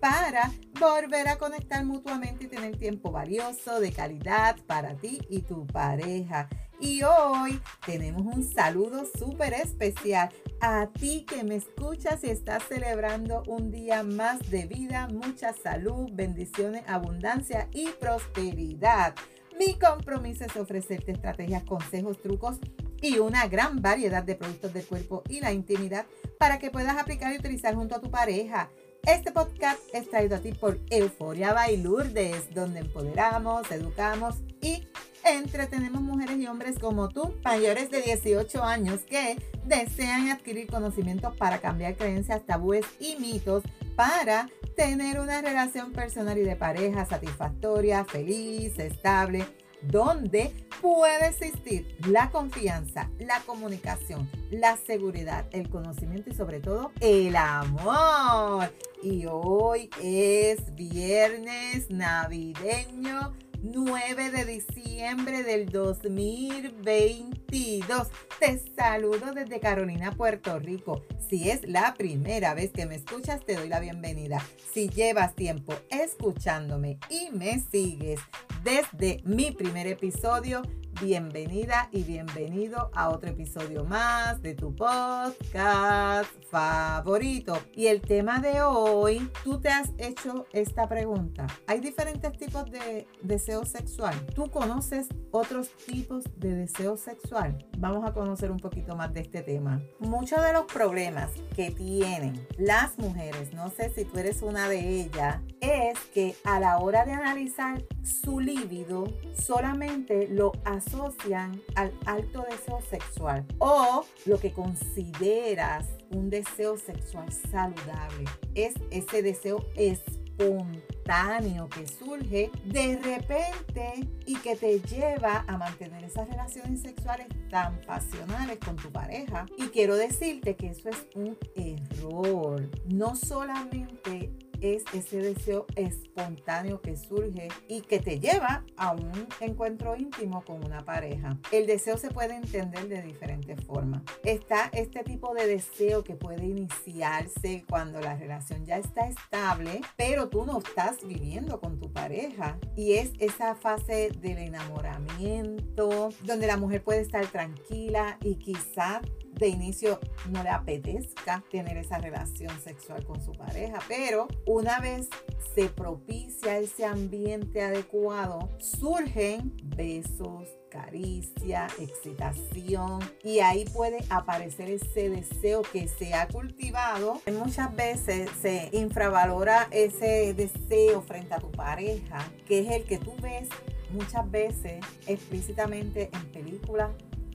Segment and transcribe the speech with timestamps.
[0.00, 5.66] para volver a conectar mutuamente y tener tiempo valioso, de calidad para ti y tu
[5.66, 6.48] pareja.
[6.80, 10.30] Y hoy tenemos un saludo súper especial
[10.62, 16.08] a ti que me escuchas y estás celebrando un día más de vida, mucha salud,
[16.12, 19.14] bendiciones, abundancia y prosperidad.
[19.58, 22.58] Mi compromiso es ofrecerte estrategias, consejos, trucos
[23.02, 26.06] y una gran variedad de productos del cuerpo y la intimidad
[26.38, 28.70] para que puedas aplicar y utilizar junto a tu pareja.
[29.06, 34.86] Este podcast es traído a ti por Euforia Bailurdes, donde empoderamos, educamos y
[35.24, 41.58] entretenemos mujeres y hombres como tú, mayores de 18 años, que desean adquirir conocimientos para
[41.58, 43.64] cambiar creencias, tabúes y mitos
[43.96, 49.46] para tener una relación personal y de pareja satisfactoria, feliz, estable
[49.82, 57.36] donde puede existir la confianza, la comunicación, la seguridad, el conocimiento y sobre todo el
[57.36, 58.72] amor.
[59.02, 68.08] Y hoy es viernes navideño 9 de diciembre del 2022.
[68.38, 71.04] Te saludo desde Carolina, Puerto Rico.
[71.28, 74.42] Si es la primera vez que me escuchas, te doy la bienvenida.
[74.72, 78.20] Si llevas tiempo escuchándome y me sigues
[78.64, 80.62] desde mi primer episodio,
[81.00, 87.58] bienvenida y bienvenido a otro episodio más de tu podcast favorito.
[87.74, 91.46] Y el tema de hoy, tú te has hecho esta pregunta.
[91.66, 94.14] Hay diferentes tipos de deseo sexual.
[94.34, 97.56] ¿Tú conoces otros tipos de deseo sexual?
[97.78, 99.80] Vamos a conocer un poquito más de este tema.
[100.00, 105.02] Muchos de los problemas que tienen las mujeres, no sé si tú eres una de
[105.02, 112.44] ellas, es que a la hora de analizar su líbido solamente lo asocian al alto
[112.50, 118.24] deseo sexual o lo que consideras un deseo sexual saludable.
[118.54, 126.28] Es ese deseo espontáneo que surge de repente y que te lleva a mantener esas
[126.28, 129.46] relaciones sexuales tan pasionales con tu pareja.
[129.58, 132.68] Y quiero decirte que eso es un error.
[132.86, 139.96] No solamente es ese deseo espontáneo que surge y que te lleva a un encuentro
[139.96, 141.38] íntimo con una pareja.
[141.52, 144.02] El deseo se puede entender de diferentes formas.
[144.24, 150.28] Está este tipo de deseo que puede iniciarse cuando la relación ya está estable, pero
[150.28, 152.58] tú no estás viviendo con tu pareja.
[152.76, 159.00] Y es esa fase del enamoramiento, donde la mujer puede estar tranquila y quizás
[159.40, 159.98] de inicio
[160.30, 165.08] no le apetezca tener esa relación sexual con su pareja, pero una vez
[165.54, 175.62] se propicia ese ambiente adecuado, surgen besos, caricia, excitación y ahí puede aparecer ese deseo
[175.62, 177.20] que se ha cultivado.
[177.32, 183.14] Muchas veces se infravalora ese deseo frente a tu pareja, que es el que tú
[183.20, 183.48] ves
[183.90, 186.90] muchas veces explícitamente en películas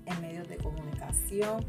[0.05, 1.66] en medios de comunicación.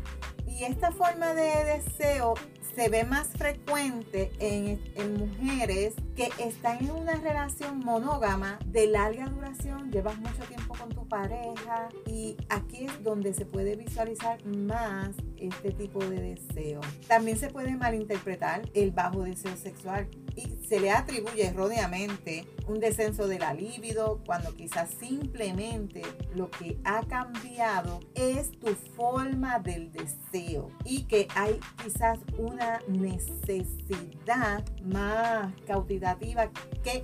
[0.47, 2.35] Y esta forma de deseo
[2.77, 9.27] se ve más frecuente en, en, mujeres que están en una relación monógama de larga
[9.29, 15.11] duración, llevas mucho tiempo con tu pareja y aquí es donde se puede visualizar más
[15.39, 16.83] este tipo de deseo.
[17.09, 23.27] También se puede malinterpretar el bajo deseo sexual y se le atribuye erróneamente un descenso
[23.27, 26.03] de la libido cuando quizás simplemente
[26.35, 34.65] lo que ha cambiado es tu forma del deseo y que hay quizás una necesidad
[34.85, 36.51] más cautitativa
[36.85, 37.03] que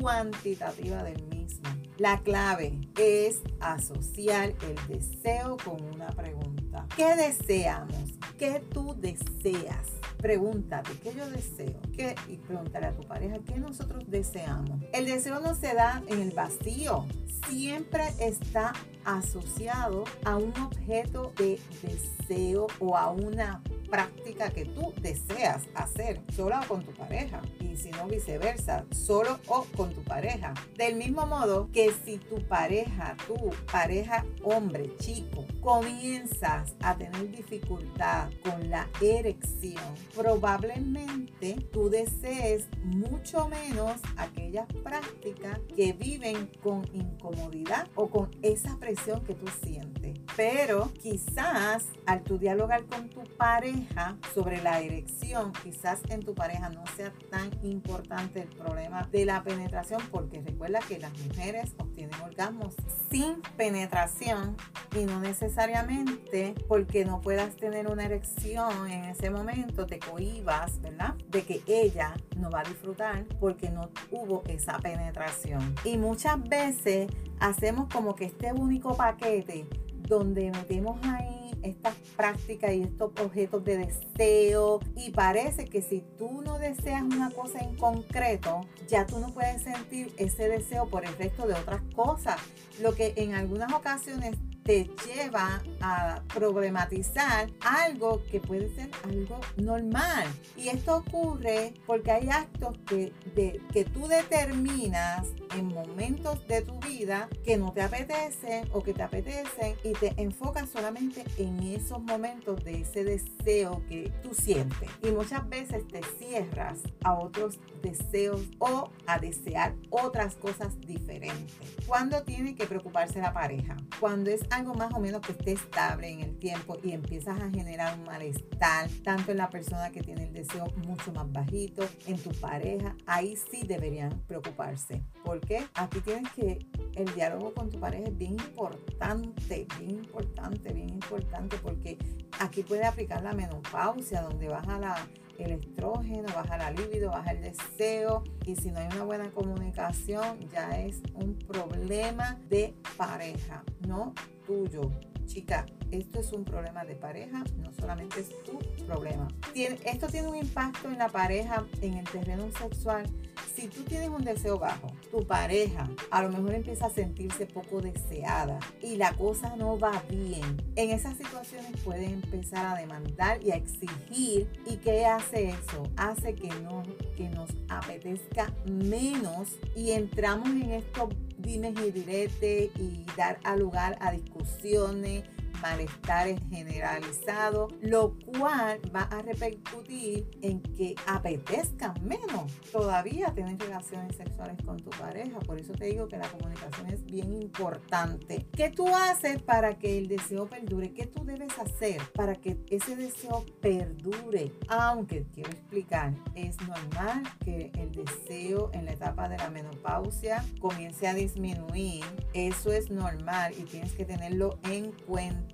[0.00, 1.68] cuantitativa del mismo.
[1.98, 6.86] La clave es asociar el deseo con una pregunta.
[6.96, 8.18] ¿Qué deseamos?
[8.38, 9.88] ¿Qué tú deseas?
[10.18, 11.80] Pregúntate, ¿qué yo deseo?
[12.28, 14.80] Y preguntarle a tu pareja, ¿qué nosotros deseamos?
[14.92, 17.06] El deseo no se da en el vacío,
[17.48, 18.72] siempre está
[19.04, 26.60] asociado a un objeto de deseo o a una práctica que tú deseas hacer sola
[26.60, 30.54] o con tu pareja y si no viceversa, solo o con tu pareja.
[30.78, 38.30] Del mismo modo que si tu pareja, tu pareja hombre, chico, comienzas a tener dificultad
[38.42, 39.82] con la erección,
[40.14, 49.22] probablemente tú desees mucho menos aquellas prácticas que viven con incomodidad o con esa presión
[49.24, 50.18] que tú sientes.
[50.36, 56.70] Pero quizás al tu dialogar con tu pareja sobre la erección, quizás en tu pareja
[56.70, 62.18] no sea tan importante el problema de la penetración, porque recuerda que las mujeres obtienen
[62.22, 62.74] orgasmos
[63.10, 64.56] sin penetración
[64.94, 71.14] y no necesariamente porque no puedas tener una erección en ese momento te cohibas, ¿verdad?
[71.28, 75.74] De que ella no va a disfrutar porque no hubo esa penetración.
[75.84, 77.10] Y muchas veces
[77.40, 79.66] hacemos como que este único paquete
[80.08, 81.31] donde metemos ahí
[81.62, 87.30] estas prácticas y estos objetos de deseo y parece que si tú no deseas una
[87.30, 91.82] cosa en concreto, ya tú no puedes sentir ese deseo por el resto de otras
[91.94, 92.40] cosas,
[92.80, 100.26] lo que en algunas ocasiones te lleva a problematizar algo que puede ser algo normal.
[100.56, 105.26] Y esto ocurre porque hay actos que, de, que tú determinas
[105.56, 110.14] en momentos de tu vida que no te apetecen o que te apetecen y te
[110.16, 114.88] enfocas solamente en esos momentos de ese deseo que tú sientes.
[115.02, 121.54] Y muchas veces te cierras a otros deseos o a desear otras cosas diferentes.
[121.86, 123.76] ¿Cuándo tiene que preocuparse la pareja?
[124.00, 127.50] Cuando es algo más o menos que esté estable en el tiempo y empiezas a
[127.50, 132.18] generar un malestar, tanto en la persona que tiene el deseo mucho más bajito, en
[132.18, 135.02] tu pareja, ahí sí deberían preocuparse.
[135.24, 136.58] Porque aquí tienes que,
[136.94, 141.96] el diálogo con tu pareja es bien importante, bien importante, bien importante, porque
[142.38, 144.96] aquí puede aplicar la menopausia, donde baja la
[145.42, 150.40] el estrógeno, baja la libido, baja el deseo y si no hay una buena comunicación
[150.52, 154.14] ya es un problema de pareja, no
[154.46, 154.90] tuyo.
[155.26, 159.28] Chica, esto es un problema de pareja, no solamente es tu problema.
[159.54, 163.06] esto tiene un impacto en la pareja, en el terreno sexual.
[163.54, 167.82] Si tú tienes un deseo bajo, tu pareja a lo mejor empieza a sentirse poco
[167.82, 170.62] deseada y la cosa no va bien.
[170.76, 174.48] En esas situaciones puede empezar a demandar y a exigir.
[174.66, 175.82] ¿Y qué hace eso?
[175.96, 176.82] Hace que, no,
[177.16, 183.98] que nos apetezca menos y entramos en estos dimes y diretes y dar a lugar
[184.00, 185.24] a discusiones
[185.62, 194.56] malestares generalizado, lo cual va a repercutir en que apetezca menos todavía tener relaciones sexuales
[194.64, 195.38] con tu pareja.
[195.40, 198.46] Por eso te digo que la comunicación es bien importante.
[198.52, 200.92] ¿Qué tú haces para que el deseo perdure?
[200.92, 204.52] ¿Qué tú debes hacer para que ese deseo perdure?
[204.68, 211.06] Aunque quiero explicar, es normal que el deseo en la etapa de la menopausia comience
[211.06, 212.04] a disminuir.
[212.34, 215.51] Eso es normal y tienes que tenerlo en cuenta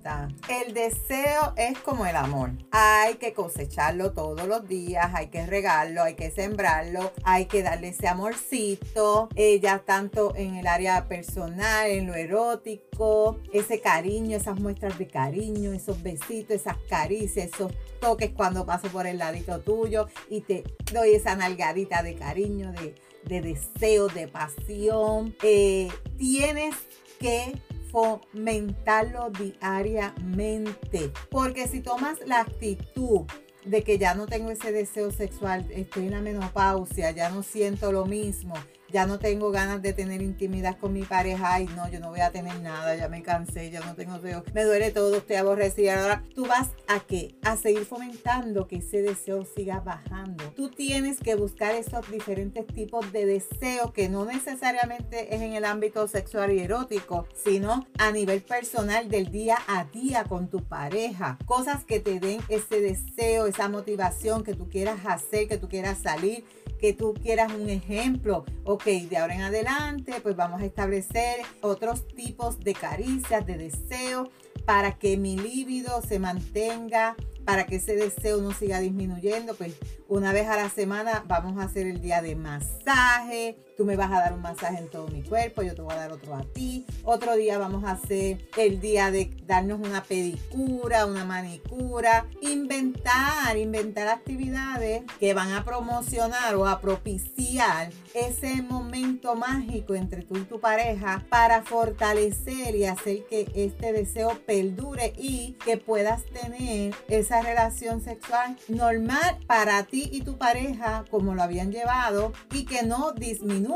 [0.49, 2.51] el deseo es como el amor.
[2.71, 7.89] Hay que cosecharlo todos los días, hay que regarlo, hay que sembrarlo, hay que darle
[7.89, 14.97] ese amorcito, ella tanto en el área personal, en lo erótico, ese cariño, esas muestras
[14.97, 20.41] de cariño, esos besitos, esas caricias, esos toques cuando paso por el ladito tuyo y
[20.41, 20.63] te
[20.93, 25.35] doy esa nalgadita de cariño, de, deseo, de pasión.
[25.43, 26.75] Eh, tienes
[27.19, 27.59] que
[27.91, 31.11] fomentarlo diariamente.
[31.29, 33.21] Porque si tomas la actitud
[33.65, 37.91] de que ya no tengo ese deseo sexual, estoy en la menopausia, ya no siento
[37.91, 38.53] lo mismo,
[38.91, 42.21] ya no tengo ganas de tener intimidad con mi pareja, ay no, yo no voy
[42.21, 46.01] a tener nada, ya me cansé, ya no tengo deseo, me duele todo, estoy aborrecida.
[46.01, 47.35] Ahora tú vas a qué?
[47.43, 50.43] A seguir fomentando que ese deseo siga bajando.
[50.55, 55.65] Tú tienes que buscar esos diferentes tipos de deseos que no necesariamente es en el
[55.65, 61.37] ámbito sexual y erótico, sino a nivel personal del día a día con tu pareja.
[61.45, 65.99] Cosas que te den ese deseo, esa motivación que tú quieras hacer, que tú quieras
[65.99, 66.45] salir
[66.79, 68.45] que tú quieras un ejemplo.
[68.63, 74.31] Ok, de ahora en adelante, pues vamos a establecer otros tipos de caricias, de deseo,
[74.65, 79.55] para que mi líbido se mantenga, para que ese deseo no siga disminuyendo.
[79.55, 79.75] Pues
[80.07, 84.11] una vez a la semana vamos a hacer el día de masaje, tú me vas
[84.11, 86.43] a dar un masaje en todo mi cuerpo, yo te voy a dar otro a
[86.43, 86.85] ti.
[87.05, 92.27] Otro día vamos a hacer el día de darnos una pedicura, una manicura.
[92.41, 100.35] Inventar, inventar actividades que van a promocionar o a propiciar ese momento mágico entre tú
[100.35, 106.93] y tu pareja para fortalecer y hacer que este deseo perdure y que puedas tener
[107.07, 112.83] esa relación sexual normal para ti y tu pareja como lo habían llevado y que
[112.83, 113.68] no disminuya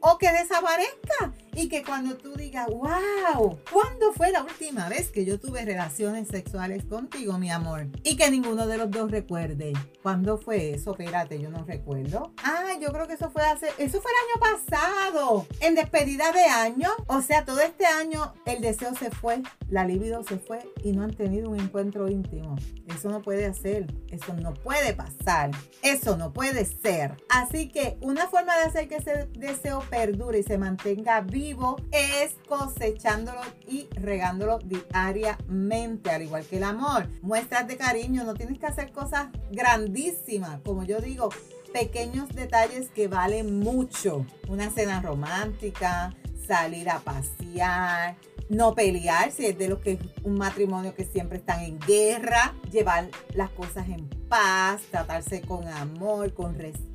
[0.00, 5.24] o que desaparezca y que cuando tú digas, wow, ¿cuándo fue la última vez que
[5.24, 7.88] yo tuve relaciones sexuales contigo, mi amor?
[8.02, 9.74] Y que ninguno de los dos recuerde.
[10.02, 10.92] ¿Cuándo fue eso?
[10.92, 12.32] Espérate, yo no recuerdo.
[12.42, 16.44] Ah, yo creo que eso fue hace, eso fue el año pasado, en despedida de
[16.44, 16.88] año.
[17.06, 21.02] O sea, todo este año el deseo se fue, la libido se fue y no
[21.02, 22.56] han tenido un encuentro íntimo.
[22.94, 25.50] Eso no puede hacer, eso no puede pasar,
[25.82, 27.16] eso no puede ser.
[27.28, 31.41] Así que una forma de hacer que ese deseo perdure y se mantenga vivo
[31.90, 37.08] es cosechándolo y regándolo diariamente, al igual que el amor.
[37.20, 41.30] Muestras de cariño, no tienes que hacer cosas grandísimas, como yo digo,
[41.72, 44.24] pequeños detalles que valen mucho.
[44.48, 46.14] Una cena romántica,
[46.46, 48.16] salir a pasear,
[48.48, 53.08] no pelear, si es de los que un matrimonio que siempre están en guerra, llevar
[53.34, 56.91] las cosas en paz, tratarse con amor, con respeto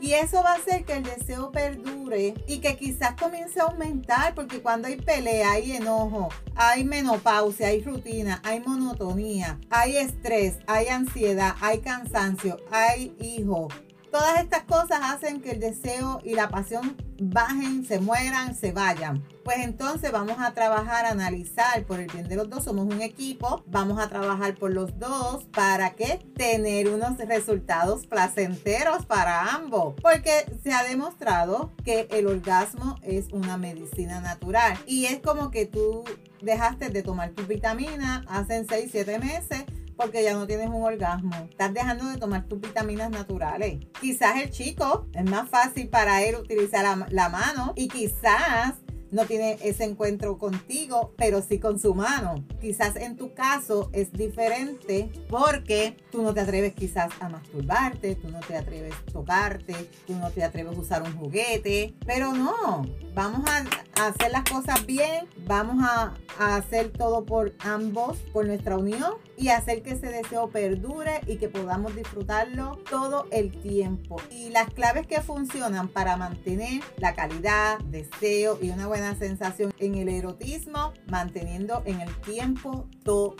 [0.00, 4.34] y eso va a hacer que el deseo perdure y que quizás comience a aumentar
[4.34, 10.86] porque cuando hay pelea, hay enojo, hay menopausia, hay rutina, hay monotonía, hay estrés, hay
[10.88, 13.68] ansiedad, hay cansancio, hay hijo.
[14.12, 19.24] Todas estas cosas hacen que el deseo y la pasión bajen, se mueran, se vayan.
[19.44, 22.64] Pues entonces vamos a trabajar, analizar por el bien de los dos.
[22.64, 23.64] Somos un equipo.
[23.66, 29.94] Vamos a trabajar por los dos para que tener unos resultados placenteros para ambos.
[30.02, 34.78] Porque se ha demostrado que el orgasmo es una medicina natural.
[34.86, 36.04] Y es como que tú
[36.42, 39.64] dejaste de tomar tu vitamina hace 6, 7 meses
[39.98, 41.34] porque ya no tienes un orgasmo.
[41.50, 43.84] Estás dejando de tomar tus vitaminas naturales.
[44.00, 46.78] Quizás el chico es más fácil para él utilizar
[47.10, 48.74] la, mano y quizás
[49.10, 52.44] no tiene ese encuentro contigo, pero sí con su mano.
[52.60, 58.28] Quizás en tu caso es diferente porque tú no te atreves quizás a masturbarte, tú
[58.30, 59.74] no te atreves a tocarte,
[60.06, 63.64] tú no te atreves a usar un juguete, pero no, vamos a,
[64.00, 69.82] hacer las cosas bien, vamos a, hacer todo por ambos, por nuestra unión y hacer
[69.82, 74.22] que ese deseo perdure y que podamos disfrutarlo todo el tiempo.
[74.30, 79.96] Y las claves que funcionan para mantener la calidad, deseo y una buena sensación en
[79.96, 83.34] el erotismo, manteniendo en el tiempo todo,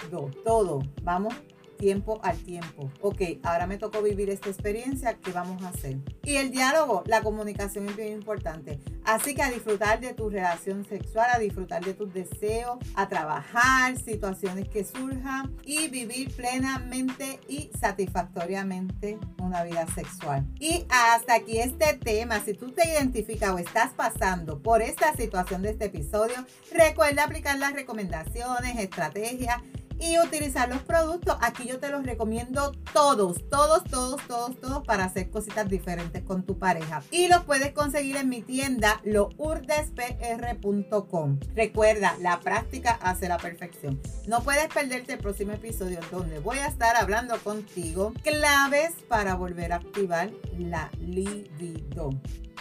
[0.44, 0.82] todo.
[1.02, 1.34] Vamos
[1.78, 2.90] tiempo al tiempo.
[3.00, 5.97] Ok, ahora me tocó vivir esta experiencia, ¿qué vamos a hacer?
[6.25, 8.78] Y el diálogo, la comunicación es bien importante.
[9.04, 13.97] Así que a disfrutar de tu relación sexual, a disfrutar de tus deseos, a trabajar
[13.97, 20.47] situaciones que surjan y vivir plenamente y satisfactoriamente una vida sexual.
[20.61, 22.40] Y hasta aquí este tema.
[22.40, 26.35] Si tú te identificas o estás pasando por esta situación de este episodio,
[26.73, 29.62] recuerda aplicar las recomendaciones, estrategias
[29.99, 31.38] y utilizar los productos.
[31.40, 36.43] Aquí yo te los recomiendo todos, todos, todos, todos, todos para hacer cositas diferentes con
[36.45, 37.02] tu pareja.
[37.11, 41.38] Y los puedes conseguir en mi tienda lourdespr.com.
[41.55, 44.00] Recuerda, la práctica hace la perfección.
[44.26, 49.73] No puedes perderte el próximo episodio donde voy a estar hablando contigo claves para volver
[49.73, 52.11] a activar la libido